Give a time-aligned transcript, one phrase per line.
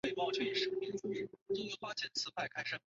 [0.17, 1.53] 王仲殊已经家喻户
[2.65, 2.77] 晓。